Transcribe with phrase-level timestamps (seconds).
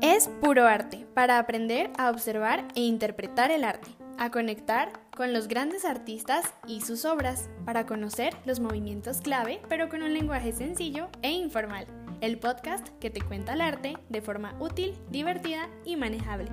[0.00, 5.46] Es puro arte para aprender a observar e interpretar el arte, a conectar con los
[5.46, 11.08] grandes artistas y sus obras, para conocer los movimientos clave, pero con un lenguaje sencillo
[11.20, 11.86] e informal.
[12.22, 16.50] El podcast que te cuenta el arte de forma útil, divertida y manejable.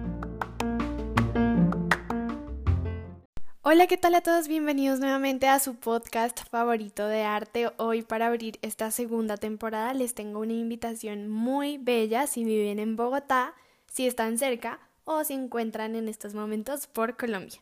[3.66, 4.50] Hola, ¿qué tal a todos?
[4.50, 7.72] Bienvenidos nuevamente a su podcast favorito de arte.
[7.78, 12.98] Hoy para abrir esta segunda temporada les tengo una invitación muy bella si viven en
[12.98, 13.54] Bogotá,
[13.90, 17.62] si están cerca o si encuentran en estos momentos por Colombia.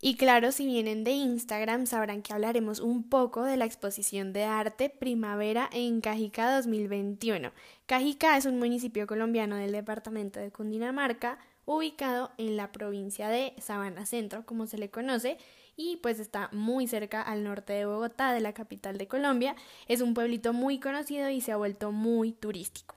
[0.00, 4.44] Y claro, si vienen de Instagram sabrán que hablaremos un poco de la exposición de
[4.44, 7.52] arte Primavera en Cajica 2021.
[7.84, 14.06] Cajica es un municipio colombiano del departamento de Cundinamarca, ubicado en la provincia de Sabana
[14.06, 15.38] Centro, como se le conoce,
[15.76, 19.56] y pues está muy cerca al norte de Bogotá, de la capital de Colombia.
[19.88, 22.96] Es un pueblito muy conocido y se ha vuelto muy turístico.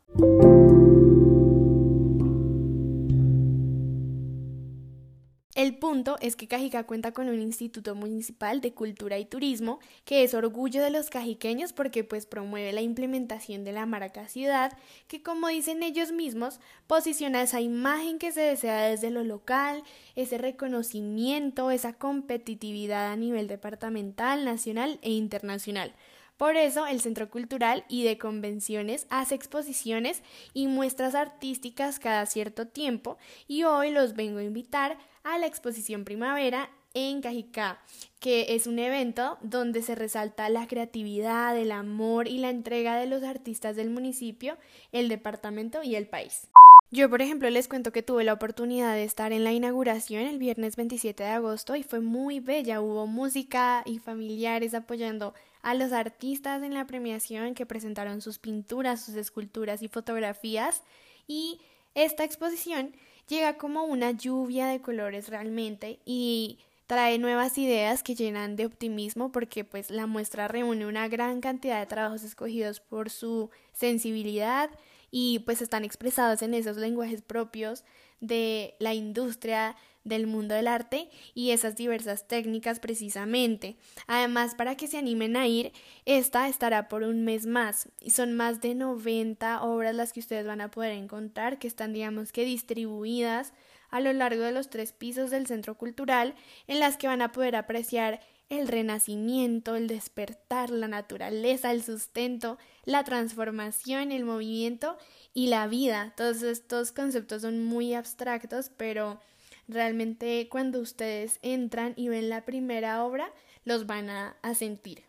[5.65, 10.23] El punto es que Cajica cuenta con un instituto municipal de cultura y turismo que
[10.23, 15.23] es orgullo de los cajiqueños porque pues promueve la implementación de la marca ciudad que
[15.23, 19.81] como dicen ellos mismos posiciona esa imagen que se desea desde lo local,
[20.15, 25.95] ese reconocimiento, esa competitividad a nivel departamental, nacional e internacional.
[26.37, 30.21] Por eso el Centro Cultural y de Convenciones hace exposiciones
[30.53, 36.03] y muestras artísticas cada cierto tiempo y hoy los vengo a invitar a la exposición
[36.03, 37.79] Primavera en Cajicá,
[38.19, 43.05] que es un evento donde se resalta la creatividad, el amor y la entrega de
[43.05, 44.57] los artistas del municipio,
[44.91, 46.49] el departamento y el país.
[46.91, 50.37] Yo, por ejemplo, les cuento que tuve la oportunidad de estar en la inauguración el
[50.37, 52.79] viernes 27 de agosto y fue muy bella.
[52.79, 55.33] Hubo música y familiares apoyando
[55.65, 60.83] a los artistas en la premiación que presentaron sus pinturas, sus esculturas y fotografías.
[61.27, 61.59] Y
[61.95, 62.95] esta exposición
[63.27, 69.31] llega como una lluvia de colores realmente y trae nuevas ideas que llenan de optimismo
[69.31, 74.69] porque pues la muestra reúne una gran cantidad de trabajos escogidos por su sensibilidad
[75.09, 77.83] y pues están expresados en esos lenguajes propios
[78.19, 83.75] de la industria del mundo del arte y esas diversas técnicas precisamente.
[84.07, 85.73] Además, para que se animen a ir,
[86.05, 90.47] esta estará por un mes más y son más de 90 obras las que ustedes
[90.47, 93.51] van a poder encontrar que están digamos que distribuidas
[93.89, 96.35] a lo largo de los tres pisos del centro cultural
[96.67, 102.57] en las que van a poder apreciar el renacimiento, el despertar, la naturaleza, el sustento,
[102.83, 104.97] la transformación, el movimiento
[105.33, 106.13] y la vida.
[106.15, 109.19] Todos estos conceptos son muy abstractos, pero
[109.67, 113.31] Realmente cuando ustedes entran y ven la primera obra,
[113.63, 115.03] los van a, sentir.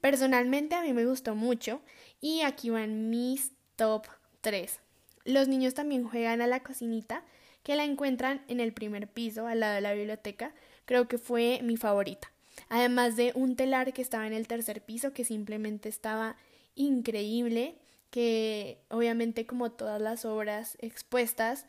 [0.00, 1.80] Personalmente a mí me gustó mucho
[2.20, 4.06] y aquí van mis top
[4.42, 4.80] 3.
[5.24, 7.24] Los niños también juegan a la cocinita,
[7.62, 10.54] que la encuentran en el primer piso al lado de la biblioteca.
[10.84, 12.30] Creo que fue mi favorita.
[12.68, 16.36] Además de un telar que estaba en el tercer piso, que simplemente estaba
[16.74, 17.76] increíble,
[18.10, 21.66] que obviamente como todas las obras expuestas,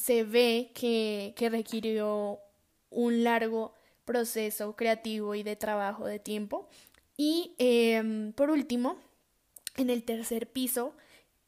[0.00, 2.40] se ve que, requirió
[2.90, 3.74] un largo
[4.04, 6.68] proceso creativo y de trabajo de tiempo.
[7.16, 8.96] Y em, por último,
[9.76, 10.94] en el tercer piso,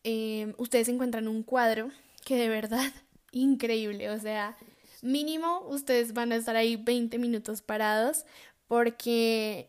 [0.04, 1.90] em, ustedes encuentran un cuadro
[2.24, 2.92] que de verdad
[3.32, 4.56] increíble, o sea,
[5.02, 8.24] mínimo ustedes van a estar ahí 20 minutos parados
[8.68, 9.68] porque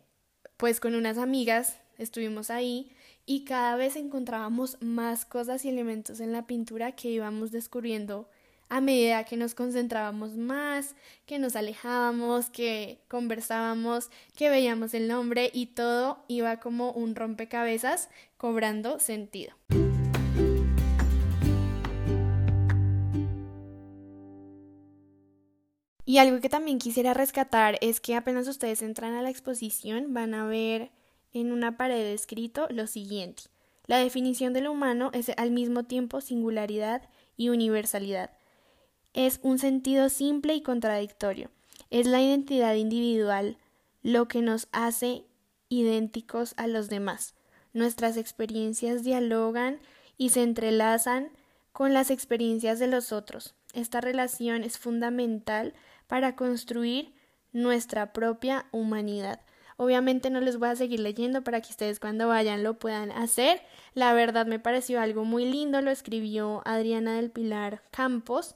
[0.57, 2.91] pues con unas amigas estuvimos ahí
[3.25, 8.29] y cada vez encontrábamos más cosas y elementos en la pintura que íbamos descubriendo
[8.73, 10.95] a medida que nos concentrábamos más,
[11.27, 18.09] que nos alejábamos, que conversábamos, que veíamos el nombre y todo iba como un rompecabezas
[18.35, 19.53] cobrando sentido.
[26.03, 30.33] Y algo que también quisiera rescatar es que apenas ustedes entran a la exposición van
[30.33, 30.89] a ver
[31.31, 33.43] en una pared escrito lo siguiente.
[33.85, 38.31] La definición de lo humano es al mismo tiempo singularidad y universalidad
[39.13, 41.49] es un sentido simple y contradictorio.
[41.89, 43.57] Es la identidad individual
[44.01, 45.23] lo que nos hace
[45.69, 47.35] idénticos a los demás.
[47.73, 49.79] Nuestras experiencias dialogan
[50.17, 51.29] y se entrelazan
[51.71, 53.55] con las experiencias de los otros.
[53.73, 55.73] Esta relación es fundamental
[56.07, 57.13] para construir
[57.51, 59.41] nuestra propia humanidad.
[59.77, 63.61] Obviamente no les voy a seguir leyendo para que ustedes cuando vayan lo puedan hacer.
[63.95, 68.55] La verdad me pareció algo muy lindo, lo escribió Adriana del Pilar Campos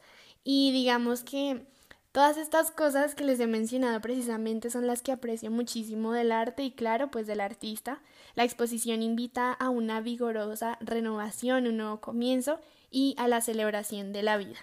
[0.50, 1.68] y digamos que
[2.14, 6.64] Todas estas cosas que les he mencionado precisamente son las que aprecio muchísimo del arte
[6.64, 8.02] y claro, pues del artista.
[8.34, 12.60] La exposición invita a una vigorosa renovación, un nuevo comienzo
[12.90, 14.58] y a la celebración de la vida.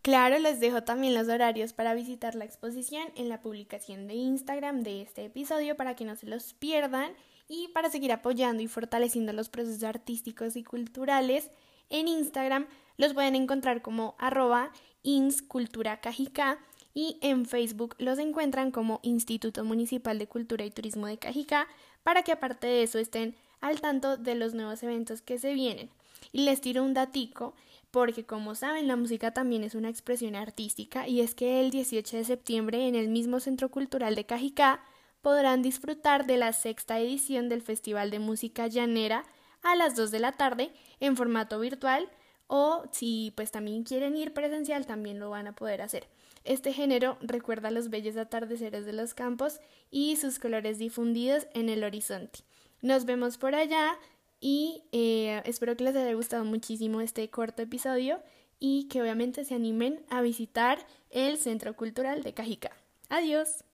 [0.00, 4.82] Claro, les dejo también los horarios para visitar la exposición en la publicación de Instagram
[4.82, 7.12] de este episodio para que no se los pierdan
[7.48, 11.50] y para seguir apoyando y fortaleciendo los procesos artísticos y culturales.
[11.90, 12.66] En Instagram
[12.96, 14.72] los pueden encontrar como arroba
[15.02, 16.58] insculturacajica
[16.94, 21.68] y en Facebook los encuentran como Instituto Municipal de Cultura y Turismo de Cajicá
[22.02, 25.90] para que aparte de eso estén al tanto de los nuevos eventos que se vienen.
[26.32, 27.54] Y les tiro un datico
[27.90, 32.16] porque como saben la música también es una expresión artística y es que el 18
[32.16, 34.82] de septiembre en el mismo Centro Cultural de Cajicá
[35.26, 39.24] podrán disfrutar de la sexta edición del Festival de Música Llanera
[39.60, 40.70] a las 2 de la tarde
[41.00, 42.08] en formato virtual
[42.46, 46.06] o si pues también quieren ir presencial también lo van a poder hacer.
[46.44, 49.58] Este género recuerda los bellos atardeceres de los campos
[49.90, 52.44] y sus colores difundidos en el horizonte.
[52.80, 53.98] Nos vemos por allá
[54.38, 58.22] y eh, espero que les haya gustado muchísimo este corto episodio
[58.60, 60.78] y que obviamente se animen a visitar
[61.10, 62.70] el Centro Cultural de Cajica.
[63.08, 63.64] Adiós.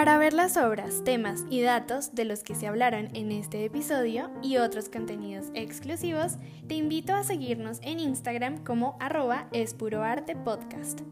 [0.00, 4.30] Para ver las obras, temas y datos de los que se hablaron en este episodio
[4.42, 11.02] y otros contenidos exclusivos, te invito a seguirnos en Instagram como arroba espuroartepodcast.